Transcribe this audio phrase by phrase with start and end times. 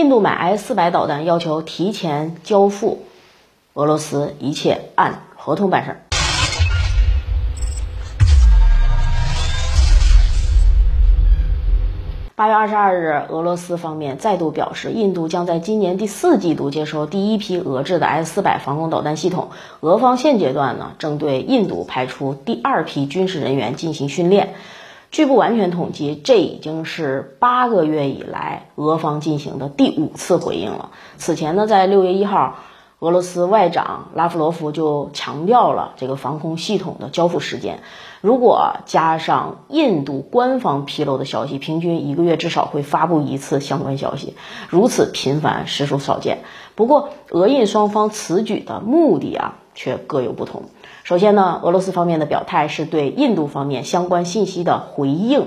[0.00, 3.02] 印度买 S 四百导弹要求提前交付，
[3.74, 6.00] 俄罗斯一切按合同办事儿。
[12.34, 19.50] 八月二十二日，俄罗斯方面再度表示，印度将在今年第四季度接收第一批俄制的 S 四百防空导弹系统。
[19.80, 24.54] 俄方现阶段呢，正对印度派出第二批军事人员进行训练。
[25.10, 30.90] 据不完全统计，这已经是八个月以来俄方进行的第五次回应了。
[31.16, 32.56] 此前呢，在六月一号。
[33.02, 37.80] 俄罗斯外长拉夫罗夫就强调了这个防空系统的交付时间。
[38.20, 44.36] 如果加上印度官方披露的消息，平均一个月至少会发布一次相关消息，
[44.68, 46.40] 如此频繁实属少见。
[46.74, 50.62] 不过，俄印双方此举的目的啊，却各有不同。
[51.04, 55.46] 首先呢，俄罗斯方面的表态是对印度方面相关信息的回应。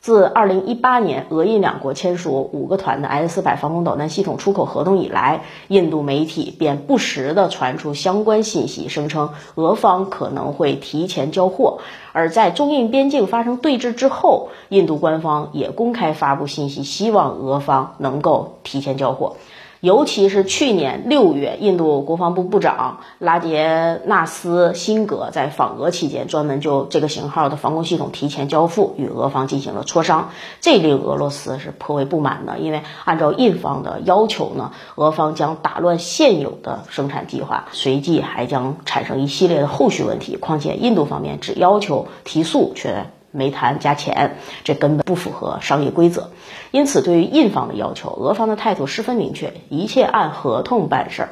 [0.00, 11.80] 自二零一八年俄印两国签署五个团的 S 四百防空导弹系统出口合同以来，印度媒体便不时地传出相关信息，声称俄方可能会提前交货。
[12.12, 19.36] 而在中印边境发生对峙之后，印度官方也公开发布信息，希望俄方能够提前交货。
[19.80, 32.58] 尤其是去年六月，印度国防部部长拉杰纳斯辛格在访俄期间，专门就这个型号的防空系统提前交付与俄方进行了磋商，这令俄罗斯是颇为不满的。
[32.58, 40.36] 因为按照印方的要求呢，俄方将打乱现有的生产计划，随即还将产生一系列的后续问题。
[40.36, 43.06] 况且印度方面只要求提速，却。
[43.30, 46.30] 没谈加钱，这根本不符合商业规则。
[46.70, 51.28] 因此，对于印方的要求，俄方的态度十分明确，一切按合同办事儿。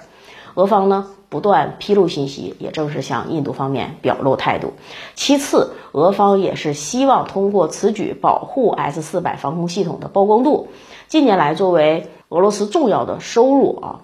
[0.55, 4.73] 俄方呢不断披露信息，也正是向印度方面表露态度。
[5.15, 10.69] 其次，俄方也是希望通过此举保护 S 四百防空系统的曝光度。
[11.07, 14.01] 近年来，作为俄罗斯重要的收入啊。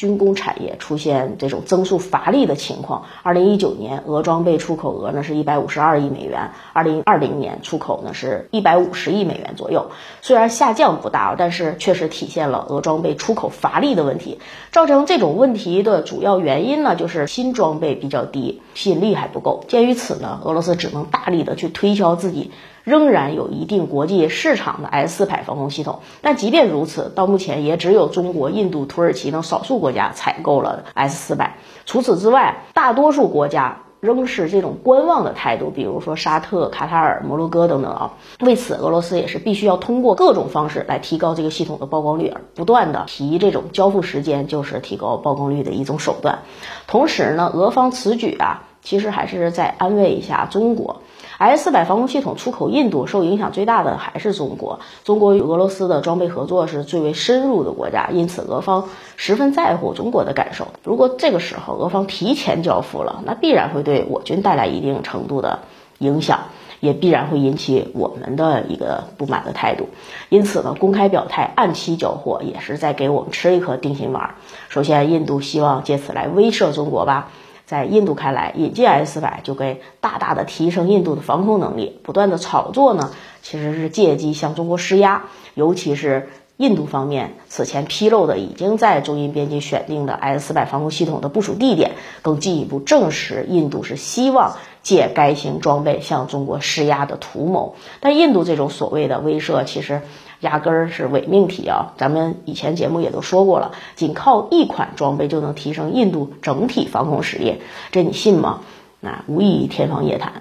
[0.00, 3.04] 军工产业出现这种增速乏力的情况。
[3.22, 9.90] 二零一九年，俄装备出口额呢是一百五十二亿美元，二零二零年出口呢是一百五十亿美元左右。
[10.22, 14.38] 虽然下降不大，但是确实体现了俄装备出口乏力的问题。
[14.70, 19.66] 造成这种问题的主要原因呢，就是新装备比较低，吸引力还不够。
[19.68, 22.52] 鉴于此呢，俄罗斯只能大力的去推销自己。
[22.84, 31.56] 仍然有一定国际市场的 S 四百防空系统，但即便如此，到目前也只有中国、印度、土耳其等少数国家采购了 S 四百。
[31.84, 38.12] 除此之外，大多数国家仍是这种观望的态度，比如说沙特、卡塔尔、摩洛哥等等啊。
[38.40, 46.38] 为此，俄罗斯也是必须要通过各种方式来提高这个系统的曝光率，而不断的提这种交付时间，就是提高曝光率的一种手段。
[46.86, 48.62] 同时呢，俄方此举啊。
[48.82, 51.02] 其实还是在安慰一下中国
[51.40, 54.80] ，S 四百防空系统出口印度受影响最大的还是中国。
[55.04, 60.68] 中国与俄罗斯的装备合作是最为深入的国家，因此俄方十分在乎中国的感受。
[60.84, 65.60] 如果这个时候俄方提前交付了，那必然会对我军带来一定程度的
[65.98, 66.40] 影响，
[66.80, 69.88] 也必然会引起我们的一个不满的态度。
[70.28, 74.34] 因此呢，公开表态按期交货，也是在给我们吃一颗定心丸。
[74.68, 77.30] 首先，印度希望借此来威慑中国吧。
[77.70, 82.00] 在印度看来，引进 S 四百就会大大的提升印度的防空能力。
[82.02, 85.26] 不断的炒作呢，其实是借机向中国施压。
[85.54, 86.30] 尤其是
[86.60, 97.76] 印度方面此前披露的已经在中印边境选定的 S 四百防空系统的部署地点，更进一步证实印度是希望借该型装备向中国施压的图谋。
[98.00, 100.02] 但印度这种所谓的威慑，其实。
[100.40, 101.92] 压根儿是伪命题啊！
[101.98, 107.60] 咱们以前节目也都说过了，仅靠一款装备就能提升印度整体防空实力，
[107.92, 108.60] 这你信吗？
[109.00, 110.40] 那无异于天方夜谭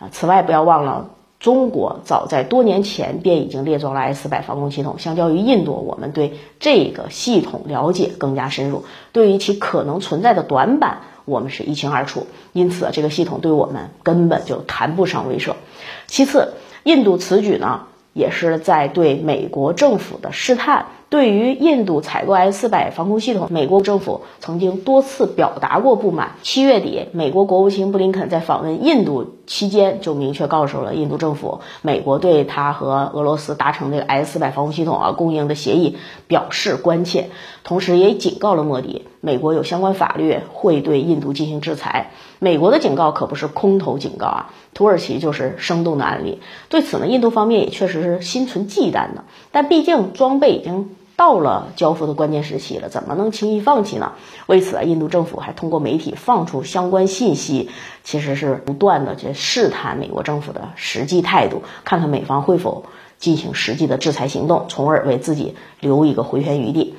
[0.00, 0.10] 啊！
[0.12, 1.08] 此外，不要忘了，
[1.48, 12.26] 中国早在多年前便已经列装了 S 百防空系统，相较于印度，我们对这个系统了解更加深入，对于其可能存在的短板，我们是一清二楚。
[12.52, 15.54] 因此，这个系统对我们根本就谈不上威慑。
[16.06, 17.84] 其次，印度此举呢？
[18.12, 20.88] 也是在对美国政府的试探。
[21.10, 26.32] 对于印度采购 S 四百防空系统，美国政府曾经多次表达过不满。
[26.42, 35.96] 七月底，美国国务卿布林肯在访问印度期间就明确告诉了印度政府，美国对他和俄罗斯达成这个 S 四百防空系统啊供应的协议
[36.26, 37.30] 表示关切，
[37.64, 42.10] 同时也警告了莫迪，美国有相关法律会对印度进行制裁。
[42.38, 46.40] 美国的警告可不是空头警告啊，土耳其就是生动的案例。
[46.68, 50.90] 对此呢，印度方面也确实是心存忌惮的，但毕竟装备已经。
[51.18, 54.12] 到了交付的关键时期了，怎么能轻易放弃呢？
[54.46, 57.70] 为此啊，印度政府还通过媒体放出相关信息，
[58.04, 62.84] 其实是不断的去试探美国政府的实际态度，看看美方会否
[63.18, 66.94] 进行实际的制裁行动，从而为自己留一个回旋余地。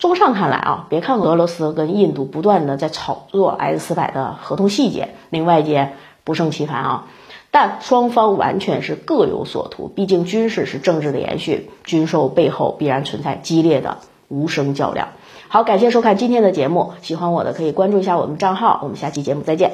[0.00, 5.92] 综上看来啊，别看俄罗斯跟印度不断的在炒作 S 四百的合同细节，令外界
[6.24, 7.06] 不胜其烦啊，
[7.52, 9.86] 但双方完全是各有所图。
[9.86, 15.10] 毕竟军事是政治的延续，军售背后必然存在激烈的无声较量。
[15.48, 19.72] 好，感谢收看今天的节目，喜欢我的可以关注一下我们账号，我们下期节目再见。